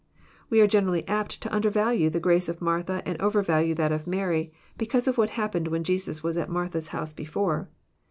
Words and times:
We 0.49 0.61
are 0.61 0.65
generally 0.67 1.07
apt 1.07 1.43
to 1.43 1.55
undervalue 1.55 2.09
the 2.09 2.19
grace 2.19 2.49
of 2.49 2.59
Martha 2.59 3.03
and 3.05 3.21
overvalue 3.21 3.75
that 3.75 3.91
of 3.91 4.07
Mary, 4.07 4.51
because 4.75 5.07
of 5.07 5.19
what 5.19 5.29
happened 5.37 5.67
when 5.67 5.83
Jesus 5.83 6.23
was 6.23 6.39
at 6.39 6.49
Martha's 6.49 6.87
house 6.87 7.13
before. 7.13 7.69